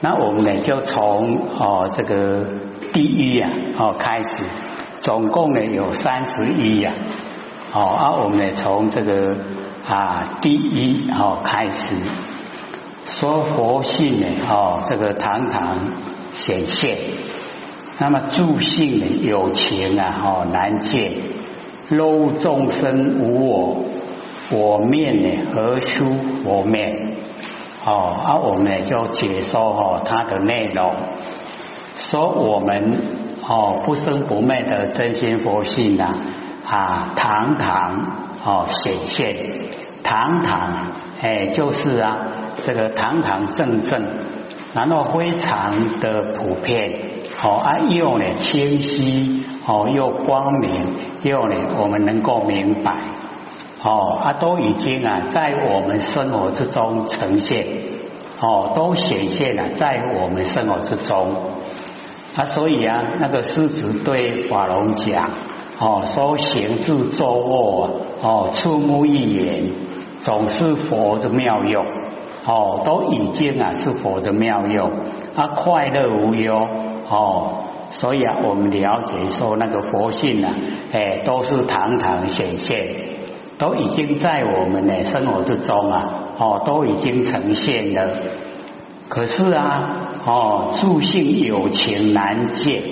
[0.00, 2.46] 那我们呢就从哦这个
[2.92, 3.48] 第一呀
[3.78, 4.44] 哦开始，
[5.00, 6.92] 总共呢有三十一呀，
[7.74, 9.36] 哦啊我们呢从这个
[9.88, 11.96] 啊第一哦开始
[13.06, 15.90] 说佛性呢哦这个堂堂
[16.32, 16.96] 显现，
[17.98, 21.12] 那么助性呢有情啊哦难见，
[21.88, 23.84] 若众生无我，
[24.52, 26.04] 我面呢何殊
[26.44, 26.92] 佛面？
[27.88, 30.92] 哦，啊，我们呢就解说哦它的内容，
[31.96, 32.98] 说我们
[33.48, 36.10] 哦不生不灭的真心佛性啊
[36.66, 39.70] 啊堂堂哦显现，
[40.02, 42.14] 堂堂哎就是啊
[42.58, 44.02] 这个堂堂正正，
[44.74, 46.92] 然后非常的普遍
[47.42, 52.96] 哦啊又呢清晰哦又光明又呢我们能够明白。
[53.80, 57.64] 哦，啊，都已经啊，在我们生活之中呈现，
[58.40, 61.36] 哦，都显现了在我们生活之中。
[62.36, 65.30] 啊，所以啊，那个狮子对法龙讲，
[65.78, 69.72] 哦，说行住坐卧，哦，触目一眼，
[70.22, 71.84] 总是佛的妙用，
[72.46, 74.90] 哦，都已经啊是佛的妙用，
[75.36, 76.54] 啊，快乐无忧，
[77.08, 80.54] 哦，所以啊，我们了解说那个佛性啊，
[80.92, 83.07] 哎，都是堂堂显现。
[83.58, 88.12] 都已经在我们的生活之中啊，哦，都已经呈现了。
[89.08, 92.82] 可是啊，哦，助性有情难见，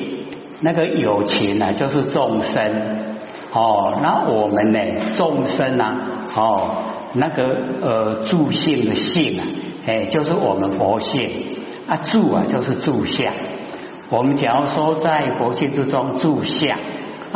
[0.61, 3.07] 那个有情啊，就是众生。
[3.53, 4.81] 哦，那我们呢，
[5.15, 6.71] 众生啊，哦，
[7.15, 7.45] 那个
[7.81, 9.47] 呃，助性的性啊，
[9.87, 13.33] 哎，就是我们佛性啊，助啊，就是助相。
[14.11, 16.77] 我们假如说在佛性之中助相。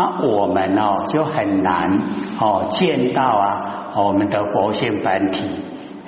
[0.00, 2.00] 那我们哦就很难
[2.40, 5.44] 哦见到啊我们的佛性本体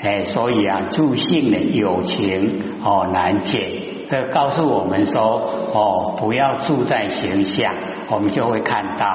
[0.03, 3.61] 哎，所以啊助性的友情哦难见，
[4.09, 5.21] 这告诉我们说
[5.75, 7.75] 哦不要住在形象，
[8.11, 9.07] 我们就会看到。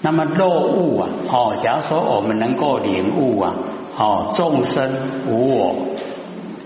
[0.00, 3.54] 那么落悟啊哦，假如说我们能够领悟啊
[3.98, 4.92] 哦众生
[5.28, 5.74] 无我，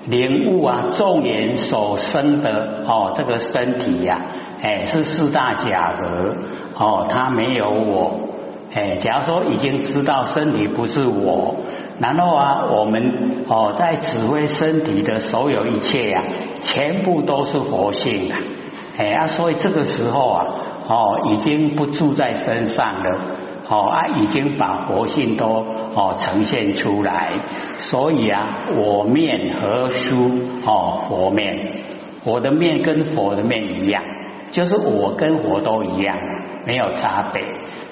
[0.07, 4.21] 领悟啊众人所生的哦这个身体呀。
[4.63, 6.37] 哎，是四大假合
[6.77, 8.29] 哦，他没有我。
[8.73, 11.57] 哎，假如说已经知道身体不是我，
[11.99, 16.23] 然后啊，我们哦在指挥身体的所有一切呀，
[16.59, 18.39] 全部都是佛性啊。
[18.99, 20.45] 哎啊，所以这个时候啊，
[20.89, 23.21] 哦已经不住在身上了，
[23.69, 27.41] 哦啊已经把佛性都哦呈现出来。
[27.79, 30.31] 所以啊，我面和书
[30.65, 31.83] 哦佛面，
[32.25, 34.03] 我的面跟佛的面一样。
[34.53, 36.17] 就是我跟佛都一样，
[36.65, 37.43] 没有差别。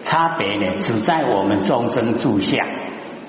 [0.02, 2.64] 差别呢，只在我们众生住相。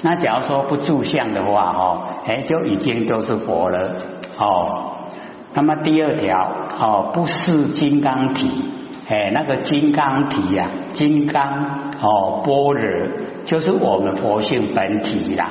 [0.03, 3.97] 那假如说不住相的话，哦，哎，就已经都是佛了。
[4.37, 5.07] 哦，
[5.53, 8.49] 那么第二条，哦，不是金刚体。
[9.09, 13.09] 哎，那个金刚体呀，金刚哦，般若
[13.43, 15.49] 就是我们佛性本体啦。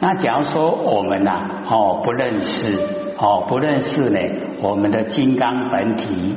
[0.00, 2.76] 那假如说我们呐，哦，不认识，
[3.18, 4.18] 哦，不认识呢，
[4.62, 6.36] 我们的金刚本体。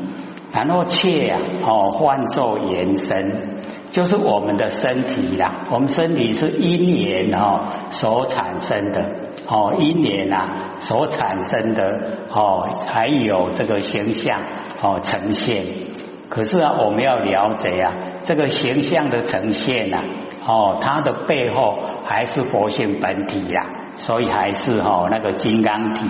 [0.56, 3.60] 然后切啊，哦，换作延伸，
[3.92, 5.68] 就是我们的身体啦。
[5.70, 9.04] 我们身体是因缘哦所产生的，
[9.48, 12.00] 哦，因缘啊所产生的，
[12.30, 14.42] 哦，才有这个形象
[14.82, 15.66] 哦呈现。
[16.30, 17.94] 可是啊，我们要了解啊，
[18.24, 20.02] 这个形象的呈现呐，
[20.48, 26.08] 哦，它的背后还是佛性本体呀，所以还是哦那个金刚体。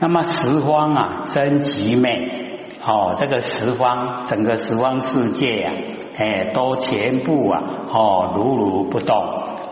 [0.00, 2.46] 那么十方啊，真极美。
[2.88, 5.72] 哦，这个十方整个十方世界呀，
[6.16, 7.62] 哎，都全部啊，
[7.92, 9.14] 哦，如如不动，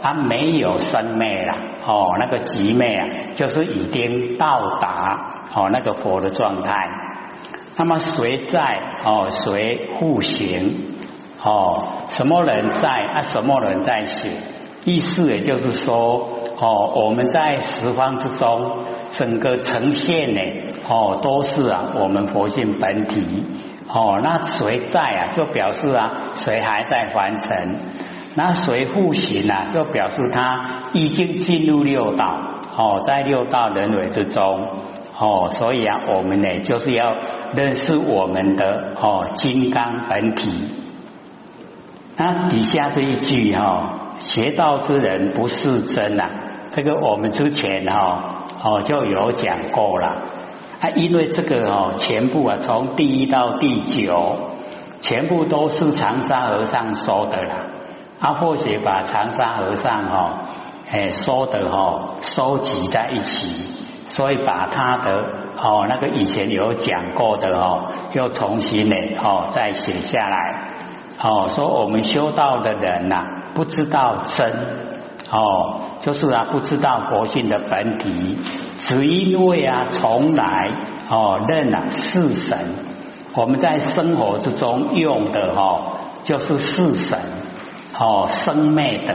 [0.03, 1.55] 它没有生灭了，
[1.87, 6.91] 哦，那个极灭啊，就是已经到达哦那个佛的状态。
[7.78, 8.81] 那么谁在？
[9.06, 10.99] 哦，谁护行？
[11.43, 12.88] 哦，什么人在？
[12.88, 14.32] 啊，什么人在行？
[14.84, 20.41] 意思也就是说，哦，我们在十方之中，整个呈现呢。
[20.89, 23.44] 哦，都是啊，我们佛性本体。
[23.88, 25.31] 哦，那谁在啊？
[25.33, 27.77] 就表示啊，谁还在凡尘？
[28.37, 29.62] 那谁复行啊？
[29.73, 32.25] 就表示他已经进入六道。
[32.77, 34.69] 哦，在六道轮回之中。
[35.19, 37.15] 哦，所以啊，我们呢，就是要
[37.55, 40.75] 认识我们的哦金刚本体。
[42.17, 46.31] 那底下这一句哈，邪道之人不是真啊。
[46.73, 50.23] 这个我们之前哈哦就有讲过了。
[50.81, 54.37] 啊，因为这个哦，全部啊，从第一到第九，
[55.00, 57.55] 全部都是长沙和尚说的啦。
[58.19, 60.49] 啊，或许把长沙和尚哈，
[60.90, 63.75] 哎说的哈，收集在一起，
[64.06, 65.12] 所以把他的
[65.56, 70.70] 哦，那个以前有讲过的哦，又重新呢哦再写下来
[71.22, 73.22] 哦，说我们修道的人呐，
[73.55, 74.86] 不知道真
[75.31, 78.37] 哦，就是啊不知道佛性的本体，
[78.78, 80.70] 只因为啊从来
[81.11, 82.58] 哦认啊是神，
[83.34, 87.19] 我们在生活之中用的哦就是是神
[87.99, 89.14] 哦生灭的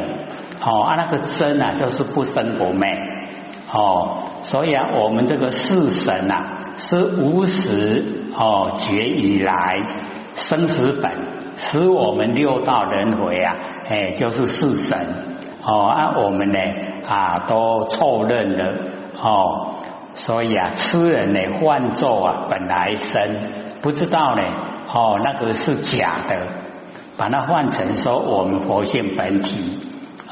[0.62, 2.90] 哦啊那个真啊就是不生不灭
[3.72, 4.24] 哦。
[4.44, 9.54] 所以啊，我们这个四神啊，是无始哦觉以来
[10.34, 11.12] 生死本，
[11.56, 13.56] 使我们六道轮回啊，
[13.88, 15.31] 哎，就是四神
[15.64, 16.60] 哦啊，我们呢
[17.08, 18.74] 啊都错认了
[19.22, 19.76] 哦，
[20.14, 23.22] 所以啊，痴人呢换作啊本来生，
[23.82, 24.44] 不知道呢
[24.94, 26.48] 哦那个是假的，
[27.18, 29.78] 把它换成说我们佛性本体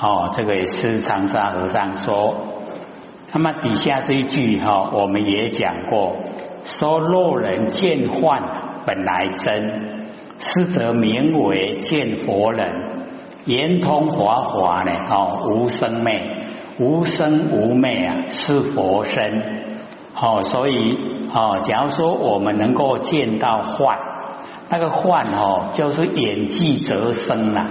[0.01, 2.35] 哦，这个也是长沙和尚说。
[3.31, 6.15] 那么底下这一句哈，我们也讲过，
[6.63, 8.41] 说若人见幻
[8.87, 10.09] 本来真，
[10.39, 12.98] 实则名为见佛人，
[13.49, 16.21] 圆通华华呢，哦，无生昧，
[16.77, 19.19] 无生无昧啊，是佛身。
[20.15, 20.95] 哦，所以
[21.33, 23.97] 哦，假如说我们能够见到幻，
[24.69, 27.65] 那个幻哦，就是眼即则生了。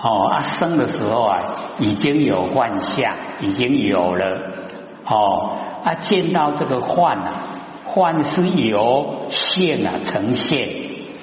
[0.00, 1.38] 哦，啊生的时候啊，
[1.80, 4.38] 已经有幻象，已经有了。
[5.04, 7.32] 哦，啊，见到这个幻啊，
[7.86, 10.68] 幻是由现啊呈现，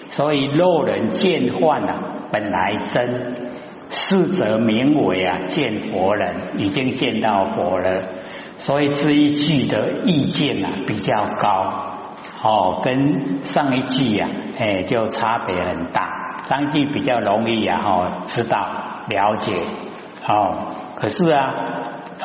[0.10, 3.51] 所以若人见幻啊，本来真，
[3.92, 8.02] 是则名为啊见佛人，已经见到佛了。
[8.58, 11.74] 所以这一句的意见啊比较高，
[12.42, 14.28] 哦，跟上一句呀，
[14.60, 16.40] 哎，就差别很大。
[16.46, 18.58] 上一句比较容易啊，哦，知道
[19.10, 19.54] 了解，
[20.28, 21.54] 哦，可是啊，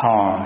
[0.02, 0.40] 哦。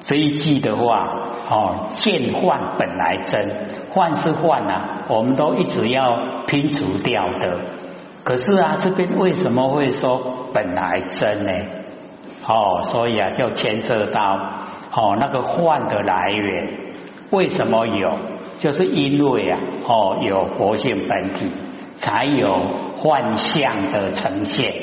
[0.00, 1.06] 这一句的话，
[1.50, 7.60] 哦，见幻本来真，幻是幻啊，我们都一直要拼除掉的。
[8.28, 11.50] 可是啊，这边为什么会说本来真呢？
[12.46, 14.20] 哦，所以啊，就牵涉到
[14.92, 16.92] 哦那个幻的来源，
[17.30, 18.18] 为什么有？
[18.58, 21.50] 就是因为啊，哦有佛性本体，
[21.96, 22.52] 才有
[22.96, 24.74] 幻象的呈现。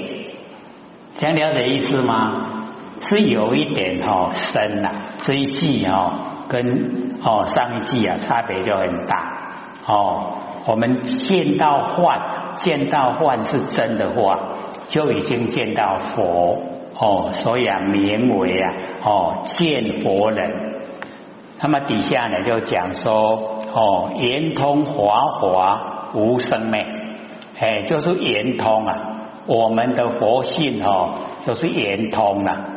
[1.14, 2.70] 想了解意思吗？
[3.00, 6.14] 是有一点哦深呐，这一季哦
[6.50, 10.40] 跟哦上一季啊差别就很大哦。
[10.68, 12.20] 我们见到幻，
[12.56, 14.40] 见到幻是真的话，
[14.88, 16.62] 就已经见到佛
[16.98, 18.74] 哦，所以啊名为啊
[19.04, 20.74] 哦见佛人。
[21.62, 26.86] 那么底下呢就讲说哦圆通华华无生灭，
[27.60, 28.96] 哎就是圆通啊，
[29.48, 32.72] 我们的佛性哦就是圆通了。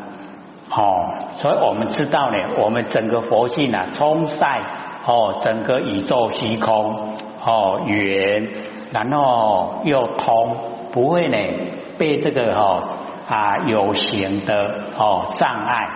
[0.70, 4.60] 哦，所以我们知道呢，我们整个佛性啊，充塞
[5.06, 8.48] 哦，整个宇宙虚空哦圆，
[8.92, 10.56] 然后又通，
[10.92, 11.36] 不会呢
[11.98, 12.82] 被这个哈
[13.28, 14.54] 啊有形的
[14.96, 15.88] 哦障碍，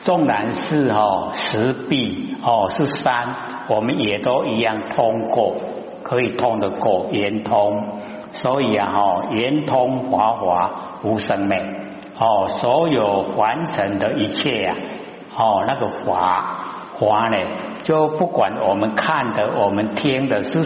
[0.00, 3.34] 纵然是哦石壁哦是山，
[3.68, 5.56] 我们也都一样通过，
[6.02, 8.00] 可以通得过圆通，
[8.32, 10.70] 所以啊哈圆通华华
[11.02, 11.80] 无生灭。
[12.16, 14.76] 哦，所有完成的一切呀，
[15.36, 16.53] 哦，那个华
[16.98, 17.36] 华呢，
[17.82, 20.62] 就不管我们看的、我们听的是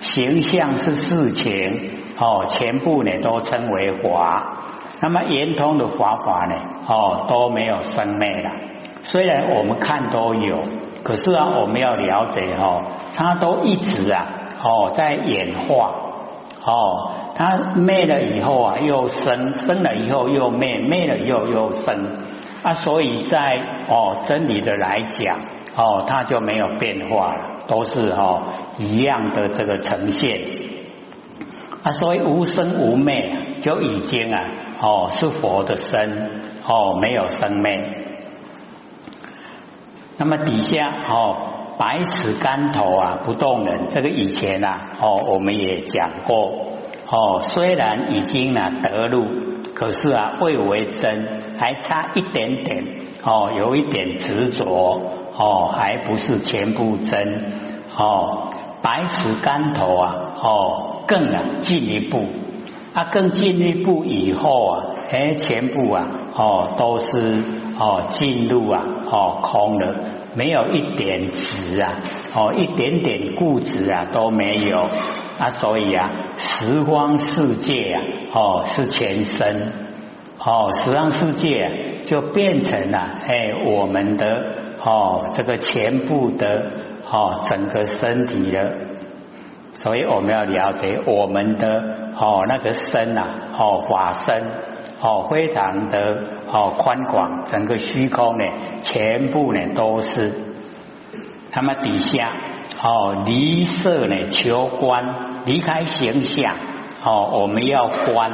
[0.00, 4.54] 形象是事情，哦，全部呢都称为华。
[5.00, 6.56] 那么圆通的华法呢，
[6.88, 8.50] 哦，都没有生灭了。
[9.04, 10.64] 虽然我们看都有，
[11.04, 12.82] 可是啊，我们要了解哦，
[13.16, 14.26] 它都一直啊，
[14.62, 16.04] 哦，在演化。
[16.66, 22.18] 哦，它灭了以后啊，又生；生了以后又灭，灭了以后又生
[22.62, 22.74] 啊。
[22.74, 23.38] 所以在
[23.88, 25.38] 哦真理的来讲，
[25.78, 28.42] 哦，它就没有变化了，都是哦
[28.78, 30.40] 一样的这个呈现
[31.84, 31.92] 啊。
[31.92, 34.40] 所以无生无灭就已经啊，
[34.82, 38.04] 哦是佛的身，哦没有生灭。
[40.16, 41.54] 那么底下哦。
[41.80, 43.86] 百尺竿头啊，不动人。
[43.88, 46.72] 这个以前啊，哦，我们也讲过。
[47.06, 49.24] 哦，虽然已经呢得路，
[49.76, 52.84] 可是啊，未为真，还差一点点。
[53.22, 55.00] 哦，有一点执着。
[55.38, 57.52] 哦，还不是全部真。
[57.96, 58.48] 哦，
[58.82, 62.26] 百尺竿头啊，哦，更啊进一步。
[62.92, 67.44] 啊，更进一步以后啊，哎，全部啊，哦，都是
[67.78, 69.94] 哦进入啊，哦空了。
[70.34, 71.94] 没有一点值啊，
[72.34, 74.78] 哦，一点点固执啊都没有
[75.38, 78.02] 啊，所以啊，十方世界啊，
[78.32, 79.72] 哦，是全身，
[80.38, 86.70] 哦，十方世界就变成了哎，我们的哦，这个全部的
[87.10, 88.76] 哦整个身体的，
[89.72, 93.22] 所以我们要了解我们的哦那个身呐
[93.58, 94.42] 哦法身
[95.00, 98.44] 哦非常的哦宽广，整个虚空呢
[98.80, 100.32] 全部呢都是，
[101.54, 102.32] 那么底下
[102.82, 106.56] 哦离色呢求观，离开形象
[107.04, 108.30] 哦我们要观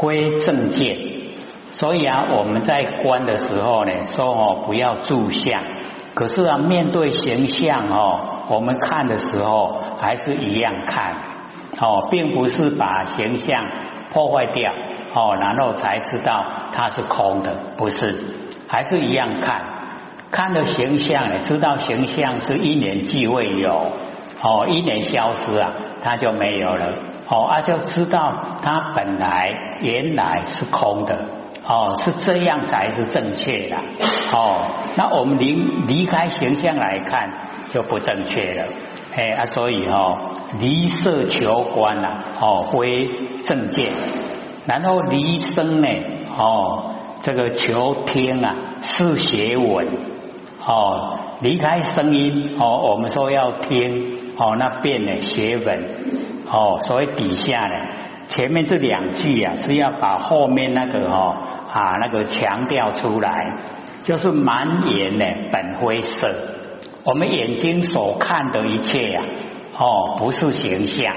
[0.00, 0.98] 非正见，
[1.68, 5.62] 所以啊我们在观的时候呢说哦不要住相。
[6.14, 11.14] 可是啊，面对形象哦，我们看的时候还是一样看
[11.80, 13.62] 哦，并不是把形象
[14.12, 14.72] 破坏掉
[15.14, 18.14] 哦，然后才知道它是空的，不是，
[18.68, 19.64] 还是一样看。
[20.30, 23.92] 看的形象呢，知道形象是一年即会有
[24.42, 26.94] 哦，一年消失啊，它就没有了
[27.28, 31.39] 哦，啊，就知道它本来原来是空的。
[31.66, 33.76] 哦，是这样才是正确的。
[34.32, 34.64] 哦，
[34.96, 35.54] 那我们离
[35.86, 37.30] 离开形象来看
[37.70, 38.72] 就不正确了。
[39.14, 40.16] 哎啊，所以哦，
[40.58, 42.08] 离色求观呐，
[42.40, 43.08] 哦，非
[43.42, 43.88] 正见。
[44.66, 45.88] 然后离声呢，
[46.36, 49.86] 哦，这个求听啊，是学闻。
[50.66, 55.84] 哦，离开声音，哦，我们说要听，哦，那变呢学闻。
[56.50, 58.09] 哦，所以底下呢。
[58.30, 61.36] 前面这两句啊，是要把后面那个哦
[61.68, 63.56] 啊那个强调出来，
[64.04, 66.32] 就是满眼呢本灰色，
[67.04, 69.20] 我们眼睛所看的一切呀，
[69.76, 71.12] 哦不是形象，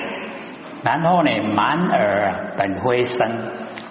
[0.83, 3.15] 然后呢满耳本灰声，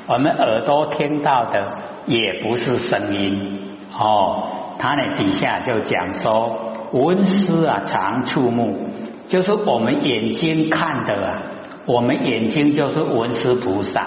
[0.08, 8.88] 我们耳朵听到的也不是声音，哦，他呢底下就讲说闻思啊常触目，
[9.28, 11.42] 就是我们眼睛看的啊。
[11.86, 14.06] 我们眼睛就是文殊菩萨，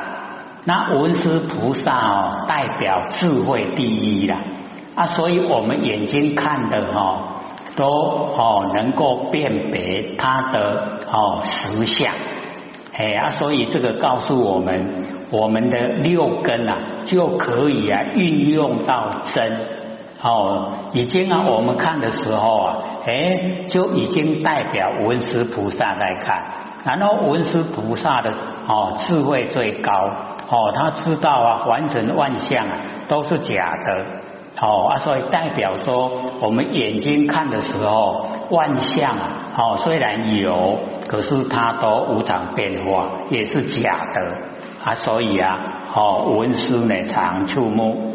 [0.65, 4.39] 那文殊菩萨哦，代表智慧第一啦。
[4.95, 7.41] 啊，所以我们眼睛看的哈，
[7.75, 12.13] 都哦能够辨别它的哦实相，
[12.93, 19.67] 哎啊，所以这个告诉我们，我们的六根啊就可以啊运用到真。
[20.23, 26.43] 哦，已经啊我们看的时候啊，哎就已经代表文殊菩萨在看。
[26.85, 28.31] 然后文殊菩萨的
[28.67, 29.91] 哦智慧最高
[30.47, 32.77] 哦，他知道啊，凡尘万象啊
[33.07, 34.05] 都是假的
[34.61, 36.11] 哦啊，所以代表说
[36.41, 40.77] 我们眼睛看的时候，万象啊哦虽然有，
[41.09, 44.41] 可是它都无常变化，也是假的
[44.83, 48.13] 啊，所以啊哦文殊呢常触目，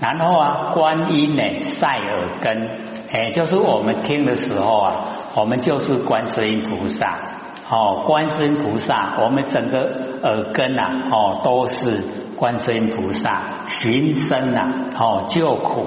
[0.00, 2.68] 然后啊观音呢塞耳根，
[3.12, 4.94] 哎，就是我们听的时候啊，
[5.36, 7.29] 我们就是观世音菩萨。
[7.72, 9.78] 哦，观世音菩萨，我们整个
[10.24, 12.02] 耳根呐，哦，都是
[12.36, 15.86] 观世音菩萨寻声呐，哦，救苦，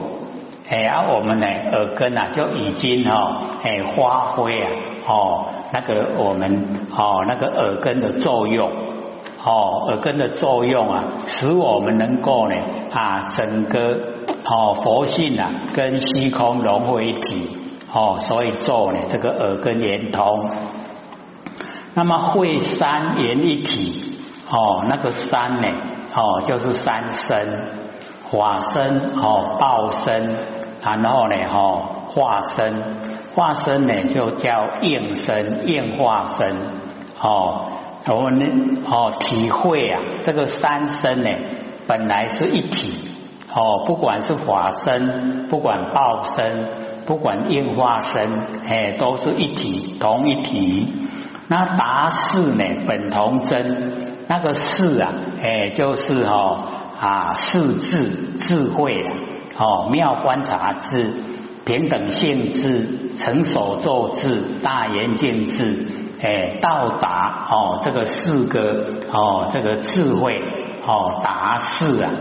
[0.69, 4.69] 哎，呀我们呢，耳根呐，就已经哦，哎，发挥啊，
[5.07, 8.71] 哦，那个我们哦，那个耳根的作用，
[9.43, 12.55] 哦，耳根的作用啊，使我们能够呢，
[12.93, 13.79] 啊，整个
[14.45, 17.57] 哦，佛性啊，跟虚空融为一体，
[17.93, 20.49] 哦，所以做呢，这个耳根连通。
[21.95, 24.17] 那么会三言一体
[24.49, 25.67] 哦，那个三呢
[26.15, 27.67] 哦，就是三身
[28.31, 30.45] 法身哦，报身，
[30.81, 32.97] 然后呢哦，化身
[33.35, 36.57] 化身呢就叫应身应化身
[37.21, 37.67] 哦，
[38.07, 41.29] 我们呢哦体会啊，这个三身呢
[41.87, 43.07] 本来是一体
[43.53, 46.69] 哦，不管是法身，不管报身，
[47.05, 51.02] 不管应化身，哎，都是一体同一体。
[51.49, 52.63] 那达士呢？
[52.87, 55.11] 本同真，那个士啊，
[55.43, 56.57] 哎，就是哦
[56.99, 59.11] 啊，士智智慧啊，
[59.57, 61.11] 哦，妙观察智，
[61.65, 70.41] 平等性智，成所作智，大圆镜智，哎，到达哦这个四个哦这个智慧
[70.85, 72.11] 哦达士啊，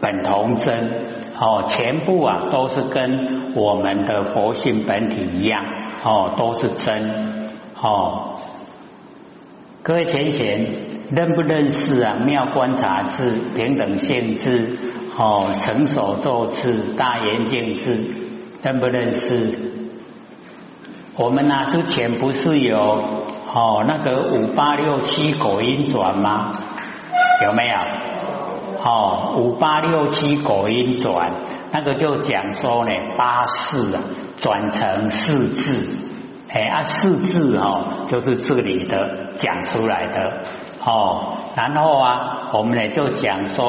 [0.00, 5.62] 本同真哦，全部啊都是跟我们的佛性本体一样
[6.02, 8.29] 哦，都是真哦。
[9.82, 10.60] 各位前贤，
[11.10, 12.14] 认不认识啊？
[12.26, 14.78] 妙观察智、平等性智、
[15.16, 17.96] 哦，成所作智、大圆镜智，
[18.62, 19.56] 认不认识？
[21.16, 26.52] 我们呢之前不是有哦那个五八六七果音转吗？
[27.46, 27.74] 有没有？
[28.84, 31.32] 哦，五八六七果音转，
[31.72, 34.02] 那个就讲说呢，八四啊
[34.36, 36.09] 转成四字。
[36.52, 40.42] 哎，啊，四字哦，就是这里的讲出来的
[40.84, 41.38] 哦。
[41.54, 43.64] 然后啊，我们呢就讲说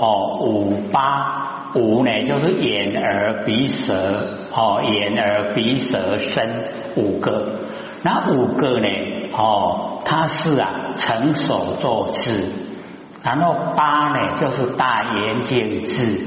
[0.00, 7.60] 哦，五八五呢就是眼耳鼻舌哦，眼耳鼻舌身五个，
[8.02, 8.88] 那五个呢
[9.32, 12.52] 哦，它是啊成手作字，
[13.22, 16.18] 然后八呢就是大圆镜智，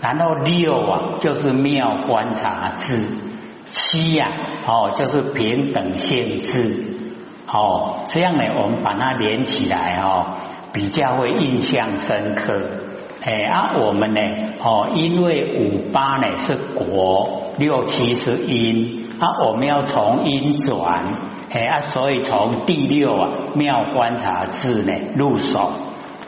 [0.00, 3.31] 然后六啊就是妙观察智，
[3.72, 4.30] 七呀
[4.68, 6.84] 哦就是平等性质，
[7.48, 10.36] 哦这样呢我们把它连起来哦。
[10.74, 12.58] 比较会印象深刻，
[13.20, 14.20] 哎啊，我们呢，
[14.64, 21.12] 哦，因为五八呢是国，六七是阴，啊，我们要从阴转，
[21.50, 25.60] 哎啊，所以从第六啊妙观察智呢入手，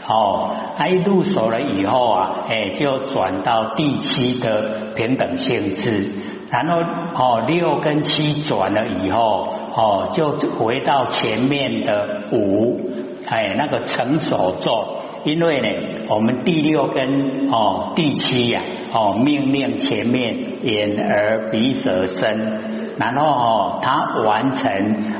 [0.06, 6.10] 哦，啊一入手了以后啊，哎就转到第七的平等性质，
[6.50, 12.90] 然后哦六跟七转了以后，哦就回到前面的五。
[13.26, 15.68] 哎，那个成手做，因为呢，
[16.10, 18.60] 我们第六跟哦第七呀，
[18.92, 24.70] 哦命令前面眼耳鼻舌身，然后哦他完成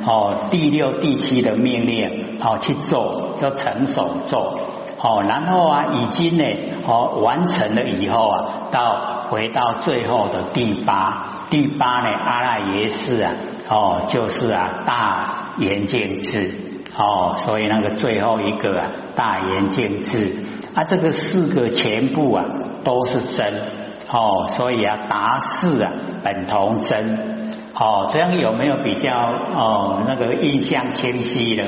[0.07, 4.59] 哦第六第七的命令，哦去做叫成手作，
[4.99, 6.45] 哦然后啊已经呢
[6.87, 13.33] 哦完成了以后啊，到回到最后的第八，第八呢阿赖耶识啊，
[13.69, 16.55] 哦就是啊大圆镜智。
[16.97, 20.45] 哦，所以那个最后一个啊，大圆镜智
[20.77, 22.45] 啊，这个四个全部啊
[22.85, 23.63] 都是真
[24.09, 25.91] 哦，所以啊达四啊
[26.23, 31.67] 本同真哦，这样有没有比较哦那个印象清晰的？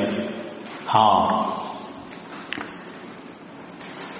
[0.92, 1.65] 哦，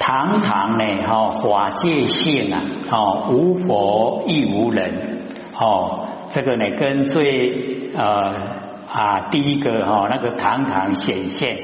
[0.07, 5.27] 堂堂呢哈法界性啊哦无佛亦无人
[5.59, 8.65] 哦，这个呢跟最呃。
[8.89, 11.59] 啊，第一个哈，那个堂堂显现，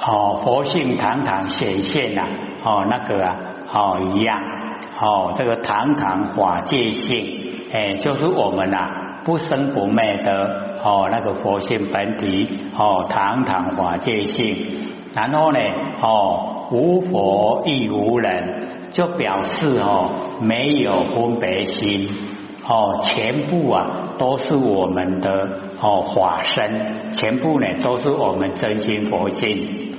[0.00, 2.22] 哦，佛性堂堂显现呐，
[2.64, 3.36] 哦，那个啊，
[3.72, 4.36] 哦一样，
[5.00, 8.88] 哦，这个堂堂法界性，哎，就是我们呐
[9.24, 15.60] 不生不灭的哦，那个佛性本体，哦，堂堂法界性，然后呢，
[16.00, 22.08] 哦，无佛亦无人，就表示哦，没有分别心，
[22.66, 24.00] 哦，全部啊。
[24.16, 29.93] 都是我们的哦法身，全部呢都是我们真心佛性